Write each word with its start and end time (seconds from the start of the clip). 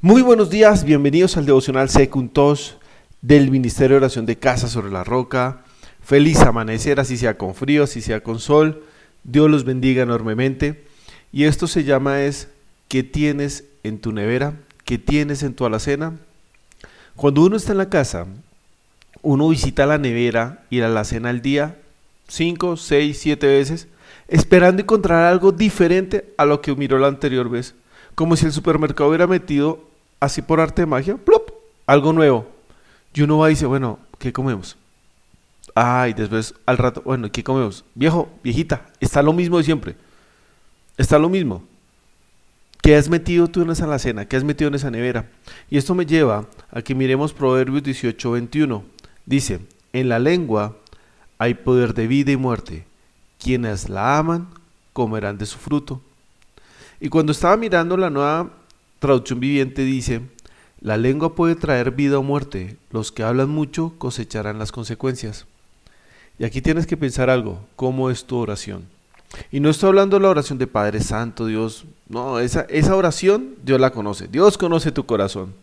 Muy 0.00 0.22
buenos 0.22 0.48
días, 0.48 0.84
bienvenidos 0.84 1.36
al 1.36 1.44
devocional 1.44 1.88
Secuntos 1.88 2.76
del 3.20 3.50
Ministerio 3.50 3.96
de 3.96 4.04
Oración 4.04 4.26
de 4.26 4.36
Casa 4.36 4.68
sobre 4.68 4.92
la 4.92 5.02
Roca. 5.02 5.64
Feliz 6.04 6.38
amanecer, 6.38 7.00
así 7.00 7.16
sea 7.16 7.36
con 7.36 7.52
frío, 7.56 7.82
así 7.82 8.00
sea 8.00 8.22
con 8.22 8.38
sol. 8.38 8.84
Dios 9.24 9.50
los 9.50 9.64
bendiga 9.64 10.04
enormemente. 10.04 10.84
Y 11.32 11.46
esto 11.46 11.66
se 11.66 11.82
llama 11.82 12.22
es 12.22 12.46
¿qué 12.86 13.02
tienes 13.02 13.64
en 13.82 13.98
tu 13.98 14.12
nevera? 14.12 14.54
¿Qué 14.84 14.98
tienes 14.98 15.42
en 15.42 15.54
tu 15.54 15.66
alacena? 15.66 16.12
Cuando 17.16 17.42
uno 17.42 17.56
está 17.56 17.72
en 17.72 17.78
la 17.78 17.90
casa, 17.90 18.28
uno 19.22 19.48
visita 19.48 19.84
la 19.84 19.98
nevera 19.98 20.62
y 20.70 20.78
la 20.78 20.86
alacena 20.86 21.30
al 21.30 21.42
día 21.42 21.76
5, 22.28 22.76
6, 22.76 23.18
7 23.20 23.46
veces, 23.48 23.88
esperando 24.28 24.80
encontrar 24.80 25.24
algo 25.24 25.50
diferente 25.50 26.32
a 26.36 26.44
lo 26.44 26.60
que 26.60 26.76
miró 26.76 27.00
la 27.00 27.08
anterior 27.08 27.50
vez. 27.50 27.74
Como 28.14 28.36
si 28.36 28.46
el 28.46 28.52
supermercado 28.52 29.10
hubiera 29.10 29.26
metido 29.26 29.87
así 30.20 30.42
por 30.42 30.60
arte 30.60 30.82
de 30.82 30.86
magia, 30.86 31.16
¡plop! 31.16 31.58
algo 31.88 32.12
nuevo. 32.12 32.46
Y 33.14 33.22
uno 33.22 33.38
va 33.38 33.48
y 33.48 33.54
dice, 33.54 33.66
bueno, 33.66 33.98
¿qué 34.18 34.32
comemos? 34.32 34.76
Ay, 35.74 36.12
después 36.12 36.54
al 36.66 36.78
rato, 36.78 37.02
bueno, 37.02 37.32
¿qué 37.32 37.42
comemos? 37.42 37.84
Viejo, 37.94 38.28
viejita, 38.44 38.86
está 39.00 39.22
lo 39.22 39.32
mismo 39.32 39.58
de 39.58 39.64
siempre. 39.64 39.96
Está 40.96 41.18
lo 41.18 41.28
mismo. 41.28 41.64
¿Qué 42.82 42.94
has 42.94 43.08
metido 43.08 43.48
tú 43.48 43.62
en 43.62 43.70
esa 43.70 43.84
alacena? 43.84 44.26
¿Qué 44.26 44.36
has 44.36 44.44
metido 44.44 44.68
en 44.68 44.74
esa 44.74 44.90
nevera? 44.90 45.28
Y 45.68 45.78
esto 45.78 45.94
me 45.94 46.06
lleva 46.06 46.46
a 46.70 46.82
que 46.82 46.94
miremos 46.94 47.32
Proverbios 47.32 47.82
18, 47.82 48.30
21. 48.30 48.84
Dice, 49.26 49.60
en 49.92 50.08
la 50.08 50.18
lengua 50.18 50.76
hay 51.38 51.54
poder 51.54 51.94
de 51.94 52.06
vida 52.06 52.32
y 52.32 52.36
muerte. 52.36 52.84
Quienes 53.42 53.88
la 53.88 54.18
aman 54.18 54.48
comerán 54.92 55.38
de 55.38 55.46
su 55.46 55.58
fruto. 55.58 56.00
Y 57.00 57.08
cuando 57.08 57.32
estaba 57.32 57.56
mirando 57.56 57.96
la 57.96 58.10
nueva 58.10 58.50
traducción 58.98 59.40
viviente 59.40 59.82
dice, 59.82 60.22
la 60.80 60.96
lengua 60.96 61.34
puede 61.34 61.56
traer 61.56 61.90
vida 61.90 62.18
o 62.18 62.22
muerte, 62.22 62.76
los 62.90 63.10
que 63.12 63.22
hablan 63.22 63.48
mucho 63.50 63.94
cosecharán 63.98 64.58
las 64.58 64.72
consecuencias. 64.72 65.46
Y 66.38 66.44
aquí 66.44 66.62
tienes 66.62 66.86
que 66.86 66.96
pensar 66.96 67.30
algo, 67.30 67.60
¿cómo 67.74 68.10
es 68.10 68.24
tu 68.24 68.36
oración? 68.36 68.86
Y 69.50 69.60
no 69.60 69.70
estoy 69.70 69.88
hablando 69.88 70.16
de 70.16 70.22
la 70.22 70.30
oración 70.30 70.58
de 70.58 70.66
Padre 70.66 71.00
Santo, 71.00 71.46
Dios, 71.46 71.84
no, 72.08 72.38
esa, 72.38 72.62
esa 72.62 72.96
oración 72.96 73.56
Dios 73.64 73.80
la 73.80 73.90
conoce, 73.90 74.28
Dios 74.28 74.56
conoce 74.56 74.92
tu 74.92 75.04
corazón. 75.04 75.54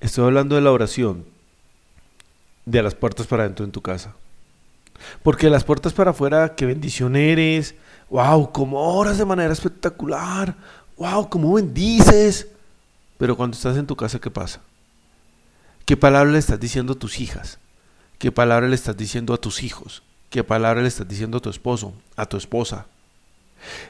Estoy 0.00 0.24
hablando 0.24 0.56
de 0.56 0.62
la 0.62 0.72
oración 0.72 1.24
de 2.66 2.82
las 2.82 2.94
puertas 2.94 3.26
para 3.26 3.44
adentro 3.44 3.64
en 3.64 3.72
tu 3.72 3.80
casa. 3.80 4.14
Porque 5.22 5.48
las 5.48 5.64
puertas 5.64 5.92
para 5.92 6.10
afuera, 6.10 6.54
qué 6.54 6.66
bendición 6.66 7.16
eres, 7.16 7.74
wow, 8.10 8.52
como 8.52 8.96
oras 8.96 9.18
de 9.18 9.24
manera 9.24 9.52
espectacular, 9.52 10.56
wow, 10.98 11.28
cómo 11.28 11.54
bendices. 11.54 12.48
Pero 13.16 13.36
cuando 13.36 13.56
estás 13.56 13.76
en 13.76 13.86
tu 13.86 13.96
casa, 13.96 14.18
¿qué 14.18 14.30
pasa? 14.30 14.60
¿Qué 15.84 15.96
palabra 15.96 16.30
le 16.30 16.38
estás 16.38 16.60
diciendo 16.60 16.92
a 16.92 16.98
tus 16.98 17.20
hijas? 17.20 17.58
¿Qué 18.18 18.30
palabra 18.30 18.68
le 18.68 18.74
estás 18.74 18.96
diciendo 18.96 19.32
a 19.32 19.38
tus 19.38 19.62
hijos? 19.62 20.02
¿Qué 20.28 20.44
palabra 20.44 20.82
le 20.82 20.88
estás 20.88 21.08
diciendo 21.08 21.38
a 21.38 21.40
tu 21.40 21.48
esposo, 21.48 21.94
a 22.16 22.26
tu 22.26 22.36
esposa? 22.36 22.86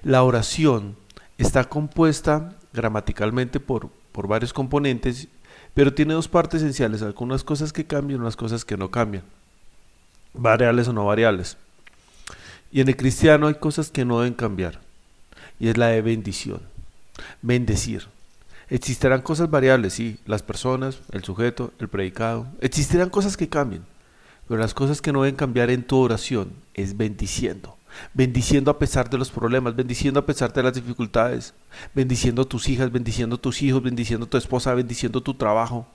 La 0.03 0.23
oración 0.23 0.97
está 1.39 1.65
compuesta 1.65 2.55
gramaticalmente 2.73 3.59
por, 3.59 3.89
por 4.13 4.29
varios 4.29 4.53
componentes, 4.53 5.29
pero 5.75 5.93
tiene 5.93 6.15
dos 6.15 6.29
partes 6.29 6.63
esenciales, 6.63 7.03
algunas 7.03 7.43
cosas 7.43 7.73
que 7.73 7.87
cambian, 7.87 8.21
unas 8.21 8.37
cosas 8.37 8.65
que 8.65 8.77
no 8.77 8.91
cambian, 8.91 9.25
variables 10.33 10.89
o 10.89 10.93
no 10.93 11.07
variables. 11.07 11.57
Y 12.71 12.81
en 12.81 12.89
el 12.89 12.97
cristiano 12.97 13.47
hay 13.49 13.55
cosas 13.55 13.91
que 13.91 14.05
no 14.05 14.21
deben 14.21 14.35
cambiar, 14.35 14.81
y 15.59 15.69
es 15.69 15.77
la 15.77 15.89
de 15.89 16.03
bendición 16.03 16.78
bendecir. 17.43 18.07
Existirán 18.71 19.23
cosas 19.23 19.51
variables, 19.51 19.95
sí, 19.95 20.19
las 20.27 20.43
personas, 20.43 21.01
el 21.13 21.25
sujeto, 21.25 21.73
el 21.79 21.89
predicado. 21.89 22.47
Existirán 22.61 23.09
cosas 23.09 23.37
que 23.37 23.49
cambien, 23.49 23.83
pero 24.47 24.61
las 24.61 24.75
cosas 24.75 25.01
que 25.01 25.13
no 25.13 25.23
deben 25.23 25.37
cambiar 25.37 25.71
en 25.71 25.85
tu 25.85 25.97
oración 25.97 26.53
es 26.75 26.97
bendiciendo. 26.97 27.77
Bendiciendo 28.13 28.71
a 28.71 28.79
pesar 28.79 29.09
de 29.09 29.17
los 29.17 29.31
problemas, 29.31 29.75
bendiciendo 29.75 30.21
a 30.21 30.27
pesar 30.27 30.53
de 30.53 30.63
las 30.63 30.75
dificultades, 30.75 31.55
bendiciendo 31.95 32.43
a 32.43 32.45
tus 32.45 32.69
hijas, 32.69 32.93
bendiciendo 32.93 33.37
a 33.37 33.41
tus 33.41 33.63
hijos, 33.63 33.83
bendiciendo 33.83 34.27
a 34.27 34.31
tu 34.31 34.37
esposa, 34.37 34.75
bendiciendo 34.75 35.23
tu 35.23 35.35
trabajo. 35.35 35.87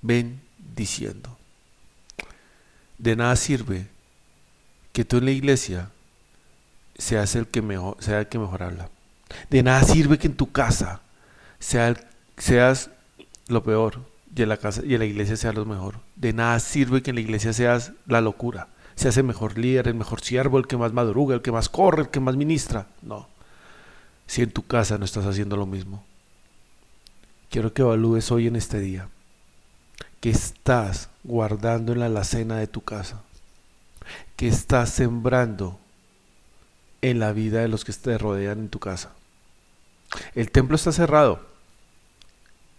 Bendiciendo. 0.00 1.36
De 2.96 3.14
nada 3.14 3.36
sirve 3.36 3.86
que 4.92 5.04
tú 5.04 5.18
en 5.18 5.26
la 5.26 5.30
iglesia 5.32 5.90
seas 6.96 7.34
el 7.36 7.46
que 7.46 7.60
mejor, 7.60 7.98
sea 8.00 8.20
el 8.20 8.28
que 8.28 8.38
mejor 8.38 8.62
habla 8.62 8.88
de 9.48 9.62
nada 9.62 9.82
sirve 9.84 10.18
que 10.18 10.26
en 10.26 10.36
tu 10.36 10.52
casa 10.52 11.00
seas 11.58 12.90
lo 13.48 13.62
peor 13.62 14.00
y 14.34 14.42
en 14.42 14.48
la 14.48 14.56
casa 14.56 14.82
y 14.84 14.94
en 14.94 15.00
la 15.00 15.06
iglesia 15.06 15.36
seas 15.36 15.54
lo 15.54 15.64
mejor. 15.64 15.96
De 16.16 16.32
nada 16.32 16.58
sirve 16.60 17.02
que 17.02 17.10
en 17.10 17.16
la 17.16 17.22
iglesia 17.22 17.52
seas 17.52 17.92
la 18.06 18.20
locura, 18.20 18.68
seas 18.94 19.16
el 19.16 19.24
mejor 19.24 19.58
líder, 19.58 19.88
el 19.88 19.94
mejor 19.94 20.20
siervo, 20.20 20.58
el 20.58 20.66
que 20.66 20.76
más 20.76 20.92
madruga, 20.92 21.34
el 21.34 21.42
que 21.42 21.52
más 21.52 21.68
corre, 21.68 22.02
el 22.02 22.10
que 22.10 22.20
más 22.20 22.36
ministra. 22.36 22.86
No. 23.02 23.28
Si 24.26 24.42
en 24.42 24.50
tu 24.50 24.66
casa 24.66 24.98
no 24.98 25.04
estás 25.04 25.26
haciendo 25.26 25.56
lo 25.56 25.66
mismo. 25.66 26.04
Quiero 27.50 27.72
que 27.72 27.82
evalúes 27.82 28.30
hoy 28.30 28.46
en 28.46 28.56
este 28.56 28.78
día 28.78 29.08
que 30.20 30.30
estás 30.30 31.08
guardando 31.24 31.92
en 31.92 32.00
la 32.00 32.06
alacena 32.06 32.58
de 32.58 32.66
tu 32.66 32.82
casa, 32.82 33.22
que 34.36 34.48
estás 34.48 34.90
sembrando 34.90 35.78
en 37.02 37.18
la 37.18 37.32
vida 37.32 37.60
de 37.60 37.68
los 37.68 37.84
que 37.84 37.92
te 37.92 38.18
rodean 38.18 38.60
en 38.60 38.68
tu 38.68 38.78
casa. 38.78 39.12
El 40.34 40.50
templo 40.50 40.76
está 40.76 40.92
cerrado. 40.92 41.40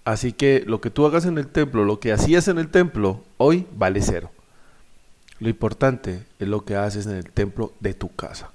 Así 0.03 0.34
que 0.34 0.64
lo 0.66 0.81
que 0.81 0.90
tú 0.90 1.06
hagas 1.06 1.25
en 1.25 1.38
el 1.38 1.47
templo, 1.47 1.86
lo 1.86 2.00
que 2.00 2.12
hacías 2.12 2.47
en 2.47 2.58
el 2.58 2.69
templo, 2.69 3.24
hoy 3.38 3.68
vale 3.75 4.02
cero. 4.02 4.31
Lo 5.40 5.50
importante 5.50 6.25
es 6.40 6.47
lo 6.47 6.66
que 6.66 6.75
haces 6.75 7.06
en 7.06 7.16
el 7.16 7.31
templo 7.31 7.74
de 7.80 7.94
tu 7.94 8.14
casa. 8.14 8.52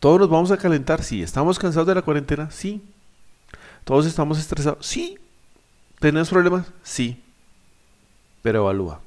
Todos 0.00 0.20
nos 0.20 0.30
vamos 0.30 0.50
a 0.50 0.56
calentar, 0.56 1.02
sí. 1.02 1.22
¿Estamos 1.22 1.58
cansados 1.58 1.88
de 1.88 1.94
la 1.94 2.02
cuarentena? 2.02 2.50
Sí. 2.50 2.82
¿Todos 3.84 4.06
estamos 4.06 4.38
estresados? 4.38 4.86
Sí. 4.86 5.18
¿Tenemos 5.98 6.28
problemas? 6.28 6.66
Sí. 6.82 7.22
Pero 8.42 8.60
evalúa. 8.60 9.00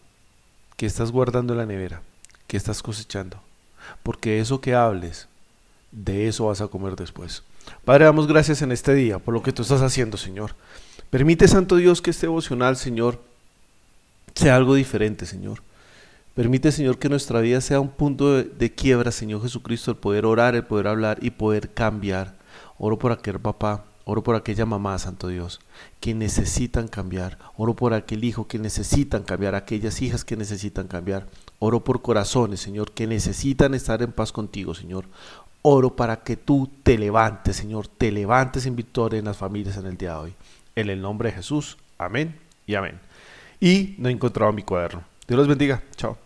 ¿Qué 0.75 0.85
estás 0.85 1.11
guardando 1.11 1.53
en 1.53 1.59
la 1.59 1.65
nevera? 1.65 2.01
¿Qué 2.47 2.57
estás 2.57 2.81
cosechando? 2.81 3.41
Porque 4.03 4.39
eso 4.39 4.59
que 4.59 4.75
hables, 4.75 5.29
de 5.91 6.27
eso 6.27 6.47
vas 6.47 6.61
a 6.61 6.67
comer 6.67 6.95
después. 6.95 7.43
Padre, 7.85 8.05
damos 8.05 8.27
gracias 8.27 8.61
en 8.61 8.71
este 8.71 8.93
día 8.93 9.19
por 9.19 9.33
lo 9.33 9.43
que 9.43 9.51
tú 9.51 9.61
estás 9.61 9.81
haciendo, 9.81 10.17
Señor. 10.17 10.55
Permite, 11.09 11.47
Santo 11.47 11.75
Dios, 11.75 12.01
que 12.01 12.11
este 12.11 12.27
devocional, 12.27 12.77
Señor, 12.77 13.21
sea 14.33 14.55
algo 14.55 14.75
diferente, 14.75 15.25
Señor. 15.25 15.61
Permite, 16.33 16.71
Señor, 16.71 16.97
que 16.97 17.09
nuestra 17.09 17.41
vida 17.41 17.59
sea 17.59 17.81
un 17.81 17.89
punto 17.89 18.41
de, 18.41 18.73
quiebra, 18.73 19.11
Señor 19.11 19.41
Jesucristo, 19.41 19.91
el 19.91 19.97
poder 19.97 20.25
orar, 20.25 20.55
el 20.55 20.63
poder 20.63 20.87
hablar 20.87 21.17
y 21.21 21.31
poder 21.31 21.73
cambiar. 21.73 22.35
Oro 22.77 22.97
por 22.97 23.11
aquel 23.11 23.39
papá, 23.39 23.83
oro 24.05 24.23
por 24.23 24.35
aquella 24.35 24.65
mamá, 24.65 24.97
Santo 24.97 25.27
Dios, 25.27 25.59
que 25.99 26.13
necesitan 26.13 26.87
cambiar. 26.87 27.37
Oro 27.57 27.75
por 27.75 27.93
aquel 27.93 28.23
hijo 28.23 28.47
que 28.47 28.59
necesitan 28.59 29.23
cambiar, 29.23 29.55
aquellas 29.55 30.01
hijas 30.01 30.23
que 30.23 30.37
necesitan 30.37 30.87
cambiar. 30.87 31.27
Oro 31.59 31.83
por 31.83 32.01
corazones, 32.01 32.61
Señor, 32.61 32.93
que 32.93 33.07
necesitan 33.07 33.73
estar 33.73 34.01
en 34.01 34.13
paz 34.13 34.31
contigo, 34.31 34.73
Señor. 34.73 35.05
Oro 35.63 35.95
para 35.95 36.17
que 36.23 36.37
tú 36.37 36.69
te 36.83 36.97
levantes, 36.97 37.55
Señor, 37.55 37.87
te 37.87 38.11
levantes 38.11 38.65
en 38.65 38.75
victoria 38.75 39.19
en 39.19 39.25
las 39.25 39.37
familias 39.37 39.77
en 39.77 39.85
el 39.85 39.97
día 39.97 40.13
de 40.13 40.17
hoy. 40.17 40.33
En 40.75 40.89
el 40.89 41.01
nombre 41.01 41.29
de 41.29 41.35
Jesús. 41.35 41.77
Amén 41.97 42.39
y 42.65 42.75
amén. 42.75 42.99
Y 43.59 43.95
no 43.99 44.09
he 44.09 44.11
encontrado 44.11 44.51
mi 44.51 44.63
cuaderno. 44.63 45.03
Dios 45.27 45.37
los 45.37 45.47
bendiga. 45.47 45.83
Chao. 45.95 46.17